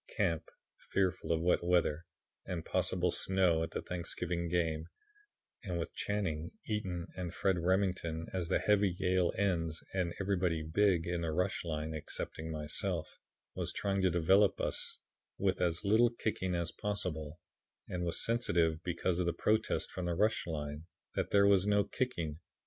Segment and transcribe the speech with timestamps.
[0.07, 0.49] Camp,
[0.89, 2.07] fearful of wet weather
[2.43, 4.87] and possible snow at the Thanksgiving game,
[5.63, 11.05] and with Channing, Eaton and Fred Remington as the heavy Yale ends and everybody 'big'
[11.05, 13.19] in the rush line excepting myself,
[13.53, 14.99] was trying to develop us
[15.37, 17.39] with as little kicking as possible,
[17.87, 21.83] and was sensitive because of the protests from the rush line that there was no
[21.83, 22.39] kicking.